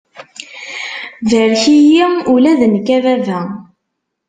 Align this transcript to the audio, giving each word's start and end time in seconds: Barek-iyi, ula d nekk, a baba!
Barek-iyi, 1.29 2.05
ula 2.33 2.53
d 2.59 2.61
nekk, 2.73 2.87
a 2.95 2.97
baba! 3.03 3.39